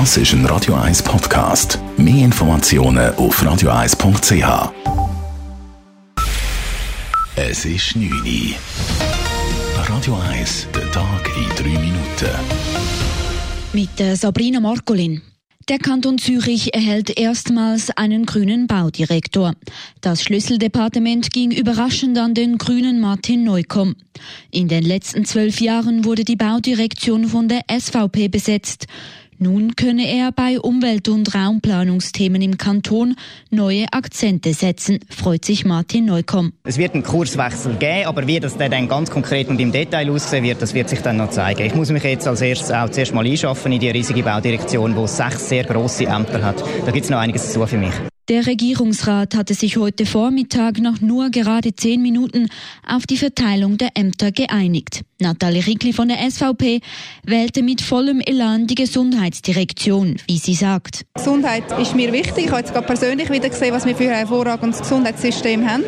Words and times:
Das 0.00 0.16
ist 0.16 0.32
ein 0.32 0.44
Radio 0.46 0.74
1 0.74 1.04
Podcast. 1.04 1.78
Mehr 1.96 2.24
Informationen 2.24 3.14
auf 3.14 3.40
radio1.ch. 3.40 4.72
Es 7.36 7.64
ist 7.64 7.94
9 7.94 8.10
Uhr. 8.10 8.56
Radio 9.86 10.18
1, 10.32 10.66
der 10.74 10.90
Tag 10.90 11.30
in 11.36 11.48
3 11.48 11.78
Minuten. 11.78 12.28
Mit 13.72 14.00
äh, 14.00 14.16
Sabrina 14.16 14.58
Markolin. 14.58 15.22
Der 15.68 15.78
Kanton 15.78 16.18
Zürich 16.18 16.74
erhält 16.74 17.16
erstmals 17.18 17.88
einen 17.96 18.26
grünen 18.26 18.66
Baudirektor. 18.66 19.54
Das 20.02 20.22
Schlüsseldepartement 20.22 21.32
ging 21.32 21.52
überraschend 21.52 22.18
an 22.18 22.34
den 22.34 22.58
grünen 22.58 23.00
Martin 23.00 23.44
Neukomm. 23.44 23.94
In 24.50 24.68
den 24.68 24.84
letzten 24.84 25.24
zwölf 25.24 25.62
Jahren 25.62 26.04
wurde 26.04 26.24
die 26.24 26.36
Baudirektion 26.36 27.28
von 27.28 27.48
der 27.48 27.62
SVP 27.70 28.28
besetzt. 28.28 28.88
Nun 29.44 29.76
könne 29.76 30.08
er 30.08 30.32
bei 30.32 30.58
Umwelt- 30.58 31.06
und 31.06 31.34
Raumplanungsthemen 31.34 32.40
im 32.40 32.56
Kanton 32.56 33.14
neue 33.50 33.84
Akzente 33.92 34.54
setzen, 34.54 35.00
freut 35.10 35.44
sich 35.44 35.66
Martin 35.66 36.06
Neukomm. 36.06 36.54
Es 36.64 36.78
wird 36.78 36.94
einen 36.94 37.02
Kurswechsel 37.02 37.74
geben, 37.74 38.06
aber 38.06 38.26
wie 38.26 38.40
das 38.40 38.56
dann 38.56 38.88
ganz 38.88 39.10
konkret 39.10 39.48
und 39.48 39.60
im 39.60 39.70
Detail 39.70 40.10
aussehen 40.10 40.44
wird, 40.44 40.62
das 40.62 40.72
wird 40.72 40.88
sich 40.88 41.00
dann 41.00 41.18
noch 41.18 41.28
zeigen. 41.28 41.66
Ich 41.66 41.74
muss 41.74 41.90
mich 41.90 42.04
jetzt 42.04 42.26
als 42.26 42.40
erstes 42.40 42.70
auch 42.70 42.88
zuerst 42.88 43.12
mal 43.12 43.26
einschaffen 43.26 43.70
in 43.72 43.80
die 43.80 43.90
riesige 43.90 44.22
Baudirektion, 44.22 44.96
die 44.96 45.06
sechs 45.08 45.46
sehr 45.50 45.64
grosse 45.64 46.06
Ämter 46.06 46.42
hat. 46.42 46.64
Da 46.86 46.90
gibt 46.90 47.04
es 47.04 47.10
noch 47.10 47.18
einiges 47.18 47.52
zu 47.52 47.66
für 47.66 47.76
mich. 47.76 47.92
Der 48.30 48.46
Regierungsrat 48.46 49.34
hatte 49.34 49.52
sich 49.52 49.76
heute 49.76 50.06
Vormittag 50.06 50.78
nach 50.78 51.02
nur 51.02 51.28
gerade 51.28 51.74
zehn 51.74 52.00
Minuten 52.00 52.48
auf 52.88 53.04
die 53.04 53.18
Verteilung 53.18 53.76
der 53.76 53.90
Ämter 53.94 54.32
geeinigt. 54.32 55.02
Nathalie 55.24 55.66
Rickli 55.66 55.92
von 55.92 56.08
der 56.08 56.18
SVP 56.30 56.80
wählte 57.24 57.62
mit 57.62 57.80
vollem 57.80 58.20
Elan 58.20 58.66
die 58.66 58.74
Gesundheitsdirektion, 58.74 60.16
wie 60.26 60.38
sie 60.38 60.54
sagt. 60.54 61.06
Gesundheit 61.14 61.64
ist 61.80 61.96
mir 61.96 62.12
wichtig. 62.12 62.44
Ich 62.44 62.50
habe 62.50 62.60
jetzt 62.60 62.72
gerade 62.74 62.86
persönlich 62.86 63.30
wieder 63.30 63.48
gesehen, 63.48 63.72
was 63.72 63.86
wir 63.86 63.96
für 63.96 64.04
ein 64.04 64.16
hervorragendes 64.16 64.80
Gesundheitssystem 64.80 65.66
haben. 65.68 65.84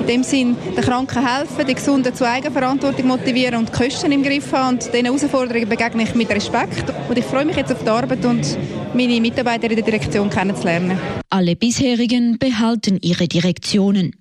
In 0.00 0.06
dem 0.06 0.22
Sinn, 0.22 0.56
den 0.76 0.84
Kranken 0.84 1.26
helfen, 1.26 1.66
die 1.66 1.74
Gesunden 1.74 2.14
zur 2.14 2.28
Eigenverantwortung 2.28 3.06
motivieren 3.06 3.60
und 3.60 3.70
die 3.70 3.72
Kosten 3.72 4.12
im 4.12 4.22
Griff 4.22 4.52
haben. 4.52 4.76
Und 4.76 4.92
diesen 4.92 5.06
Herausforderungen 5.06 5.68
begegne 5.68 6.02
ich 6.02 6.14
mit 6.14 6.28
Respekt. 6.28 6.92
Und 7.08 7.16
ich 7.16 7.24
freue 7.24 7.46
mich 7.46 7.56
jetzt 7.56 7.72
auf 7.72 7.82
die 7.82 7.88
Arbeit 7.88 8.24
und 8.26 8.58
meine 8.92 9.20
Mitarbeiter 9.20 9.70
in 9.70 9.76
der 9.76 9.84
Direktion 9.84 10.28
kennenzulernen. 10.28 10.98
Alle 11.30 11.56
bisherigen 11.56 12.38
behalten 12.38 12.98
ihre 13.00 13.26
Direktionen. 13.26 14.14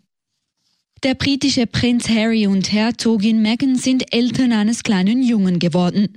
Der 1.03 1.13
britische 1.13 1.67
Prinz 1.67 2.09
Harry 2.09 2.47
und 2.47 2.71
Herzogin 2.71 3.41
Meghan 3.41 3.75
sind 3.75 4.13
Eltern 4.13 4.53
eines 4.53 4.81
kleinen 4.81 5.21
Jungen 5.21 5.59
geworden. 5.59 6.09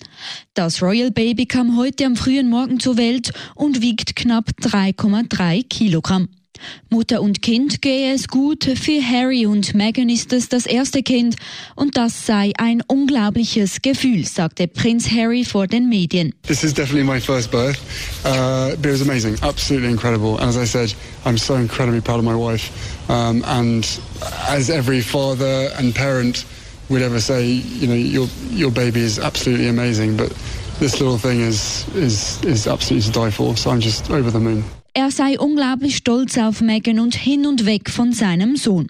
Das 0.55 0.83
Royal 0.83 1.11
Baby 1.11 1.47
kam 1.47 1.77
heute 1.77 2.07
am 2.07 2.17
frühen 2.17 2.49
Morgen 2.49 2.81
zur 2.81 2.97
Welt 2.97 3.33
und 3.55 3.83
wiegt 3.83 4.17
knapp 4.17 4.51
3,3 4.63 5.67
Kilogramm. 5.69 6.29
Mutter 6.91 7.21
und 7.23 7.43
Kind 7.43 7.83
gehe 7.83 8.15
es 8.15 8.29
gut. 8.29 8.65
Für 8.65 9.03
Harry 9.03 9.47
und 9.47 9.75
Meghan 9.75 10.09
ist 10.09 10.33
es 10.33 10.49
das 10.49 10.67
erste 10.67 11.03
Kind 11.03 11.37
und 11.75 11.97
das 11.97 12.27
sei 12.27 12.53
ein 12.59 12.83
unglaubliches 12.87 13.83
Gefühl, 13.83 14.25
sagte 14.27 14.69
Prinz 14.69 15.11
Harry 15.11 15.45
vor 15.45 15.67
den 15.67 15.89
Medien. 15.89 16.35
This 16.47 16.65
is 16.65 16.73
definitely 16.73 17.05
my 17.05 17.21
first 17.21 17.51
birth, 17.51 17.79
uh, 18.25 18.73
it 18.73 18.85
was 18.85 19.03
amazing, 19.03 19.37
absolutely 19.43 19.91
incredible. 19.91 20.39
And 20.39 20.49
as 20.49 20.57
I 20.57 20.67
said, 20.67 20.95
I'm 21.25 21.39
so 21.39 21.55
incredibly 21.55 22.01
proud 22.01 22.19
of 22.19 22.25
my 22.25 22.35
wife. 22.35 22.71
Um, 23.11 23.43
and 23.47 23.87
as 24.49 24.71
every 24.71 25.01
father 25.01 25.71
and 25.79 25.95
parent 25.95 26.45
would 26.89 27.03
ever 27.03 27.21
say, 27.21 27.45
you 27.45 27.87
know, 27.87 27.95
your 27.95 28.29
your 28.51 28.71
baby 28.71 29.01
is 29.01 29.19
absolutely 29.19 29.69
amazing, 29.69 30.17
but 30.17 30.33
this 30.79 31.01
little 31.01 31.19
thing 31.19 31.41
is 31.41 31.87
is 31.95 32.41
is 32.45 32.67
absolutely 32.67 33.11
to 33.11 33.21
die 33.21 33.31
for. 33.31 33.57
So 33.57 33.71
I'm 33.71 33.81
just 33.81 34.11
over 34.11 34.31
the 34.31 34.41
moon. 34.41 34.65
Er 34.95 35.11
sei 35.11 35.39
unglaublich 35.39 35.97
stolz 35.97 36.39
auf 36.39 36.61
Meghan 36.61 36.99
und 36.99 37.15
hin 37.15 37.47
und 37.47 37.67
weg 37.67 37.91
von 37.91 38.13
seinem 38.13 38.57
Sohn. 38.57 38.89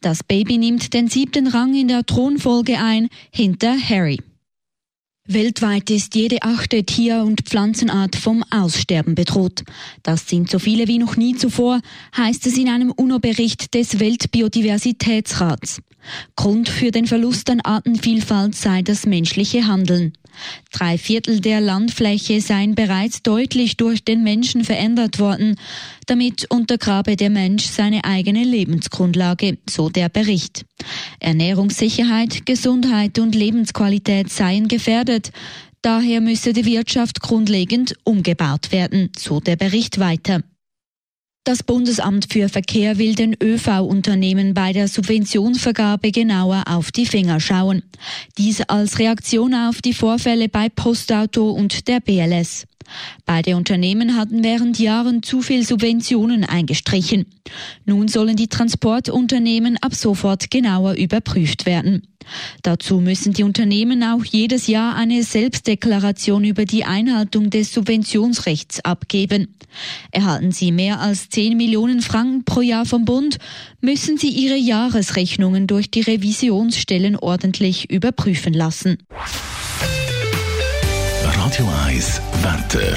Das 0.00 0.22
Baby 0.22 0.58
nimmt 0.58 0.92
den 0.92 1.08
siebten 1.08 1.46
Rang 1.48 1.74
in 1.74 1.88
der 1.88 2.04
Thronfolge 2.04 2.78
ein, 2.78 3.08
hinter 3.30 3.76
Harry. 3.76 4.18
Weltweit 5.26 5.88
ist 5.90 6.16
jede 6.16 6.42
achte 6.42 6.84
Tier- 6.84 7.22
und 7.22 7.42
Pflanzenart 7.42 8.16
vom 8.16 8.44
Aussterben 8.50 9.14
bedroht. 9.14 9.62
Das 10.02 10.28
sind 10.28 10.50
so 10.50 10.58
viele 10.58 10.88
wie 10.88 10.98
noch 10.98 11.16
nie 11.16 11.36
zuvor, 11.36 11.80
heißt 12.16 12.46
es 12.46 12.58
in 12.58 12.68
einem 12.68 12.90
UNO-Bericht 12.90 13.72
des 13.74 14.00
Weltbiodiversitätsrats. 14.00 15.80
Grund 16.36 16.68
für 16.68 16.90
den 16.90 17.06
Verlust 17.06 17.50
an 17.50 17.60
Artenvielfalt 17.60 18.54
sei 18.54 18.82
das 18.82 19.06
menschliche 19.06 19.66
Handeln. 19.66 20.12
Drei 20.70 20.98
Viertel 20.98 21.40
der 21.40 21.60
Landfläche 21.60 22.40
seien 22.40 22.74
bereits 22.74 23.22
deutlich 23.22 23.76
durch 23.76 24.04
den 24.04 24.22
Menschen 24.22 24.64
verändert 24.64 25.18
worden. 25.18 25.56
Damit 26.06 26.50
untergrabe 26.50 27.16
der 27.16 27.30
Mensch 27.30 27.66
seine 27.66 28.04
eigene 28.04 28.42
Lebensgrundlage, 28.42 29.58
so 29.68 29.90
der 29.90 30.08
Bericht. 30.08 30.64
Ernährungssicherheit, 31.20 32.46
Gesundheit 32.46 33.18
und 33.18 33.34
Lebensqualität 33.34 34.30
seien 34.30 34.68
gefährdet. 34.68 35.32
Daher 35.82 36.20
müsse 36.20 36.52
die 36.52 36.64
Wirtschaft 36.64 37.20
grundlegend 37.20 37.96
umgebaut 38.04 38.72
werden, 38.72 39.10
so 39.18 39.40
der 39.40 39.56
Bericht 39.56 39.98
weiter. 39.98 40.42
Das 41.44 41.64
Bundesamt 41.64 42.32
für 42.32 42.48
Verkehr 42.48 42.98
will 42.98 43.16
den 43.16 43.34
ÖV-Unternehmen 43.42 44.54
bei 44.54 44.72
der 44.72 44.86
Subventionsvergabe 44.86 46.12
genauer 46.12 46.62
auf 46.68 46.92
die 46.92 47.04
Finger 47.04 47.40
schauen. 47.40 47.82
Dies 48.38 48.60
als 48.60 49.00
Reaktion 49.00 49.52
auf 49.52 49.82
die 49.82 49.92
Vorfälle 49.92 50.48
bei 50.48 50.68
Postauto 50.68 51.50
und 51.50 51.88
der 51.88 51.98
BLS. 51.98 52.64
Beide 53.26 53.56
Unternehmen 53.56 54.16
hatten 54.16 54.44
während 54.44 54.78
Jahren 54.78 55.22
zu 55.22 55.42
viel 55.42 55.66
Subventionen 55.66 56.44
eingestrichen. 56.44 57.26
Nun 57.84 58.08
sollen 58.08 58.36
die 58.36 58.48
Transportunternehmen 58.48 59.76
ab 59.78 59.94
sofort 59.94 60.50
genauer 60.50 60.94
überprüft 60.94 61.66
werden. 61.66 62.02
Dazu 62.62 63.00
müssen 63.00 63.32
die 63.32 63.42
Unternehmen 63.42 64.02
auch 64.04 64.24
jedes 64.24 64.66
Jahr 64.66 64.94
eine 64.94 65.22
Selbstdeklaration 65.22 66.44
über 66.44 66.64
die 66.64 66.84
Einhaltung 66.84 67.50
des 67.50 67.72
Subventionsrechts 67.72 68.84
abgeben. 68.84 69.54
Erhalten 70.10 70.52
sie 70.52 70.72
mehr 70.72 71.00
als 71.00 71.28
10 71.30 71.56
Millionen 71.56 72.02
Franken 72.02 72.44
pro 72.44 72.60
Jahr 72.60 72.86
vom 72.86 73.04
Bund, 73.04 73.38
müssen 73.80 74.18
sie 74.18 74.28
ihre 74.28 74.56
Jahresrechnungen 74.56 75.66
durch 75.66 75.90
die 75.90 76.02
Revisionsstellen 76.02 77.16
ordentlich 77.16 77.90
überprüfen 77.90 78.52
lassen. 78.52 78.98
Radio 81.24 81.68
1, 81.86 82.20
Wetter. 82.42 82.96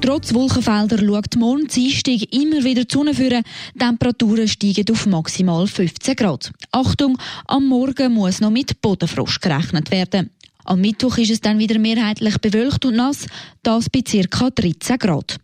Trotz 0.00 0.32
Wolkenfelder 0.32 0.98
schaut 0.98 1.36
morgen 1.36 1.66
Dienstag 1.66 2.32
immer 2.32 2.62
wieder 2.62 2.84
die 2.84 2.92
Sonne 2.92 3.14
führen. 3.14 3.42
Temperaturen 3.78 4.46
steigen 4.46 4.84
auf 4.90 5.06
maximal 5.06 5.66
15 5.66 6.14
Grad. 6.16 6.52
Achtung, 6.70 7.18
am 7.46 7.66
Morgen 7.66 8.14
muss 8.14 8.40
noch 8.40 8.50
mit 8.50 8.80
Bodenfrost 8.80 9.40
gerechnet 9.40 9.90
werden. 9.90 10.30
Am 10.64 10.80
Mittwoch 10.80 11.18
ist 11.18 11.30
es 11.30 11.40
dann 11.40 11.58
wieder 11.58 11.78
mehrheitlich 11.78 12.38
bewölkt 12.38 12.84
und 12.84 12.96
nass, 12.96 13.26
das 13.62 13.90
bei 13.90 14.02
ca. 14.02 14.50
13 14.50 14.98
Grad. 14.98 15.36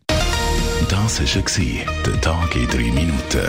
Das 0.88 1.20
war 1.20 2.02
der 2.06 2.20
Tag 2.20 2.54
in 2.54 2.68
3 2.68 2.78
Minuten. 2.92 3.48